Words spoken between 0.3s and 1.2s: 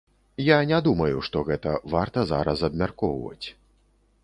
Я не думаю,